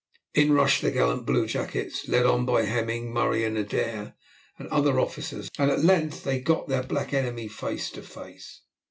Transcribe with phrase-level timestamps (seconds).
[0.33, 4.15] In rushed the gallant bluejackets, led on by Hemming, Murray, Adair,
[4.57, 8.61] and other officers, and at length they got their black enemy face to face.